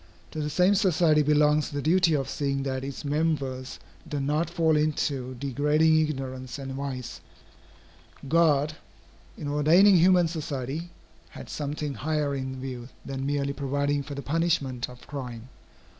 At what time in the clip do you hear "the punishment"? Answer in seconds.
14.15-14.89